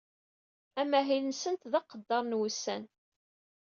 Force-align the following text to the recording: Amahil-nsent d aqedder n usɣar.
Amahil-nsent 0.81 1.69
d 1.71 1.73
aqedder 1.79 2.21
n 2.25 2.37
usɣar. 2.41 2.83